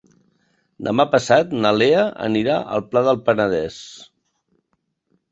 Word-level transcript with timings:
Demà 0.85 1.03
passat 1.15 1.51
na 1.65 1.71
Lea 1.79 2.05
anirà 2.27 2.55
al 2.77 2.85
Pla 2.93 3.03
del 3.09 3.19
Penedès. 3.27 3.77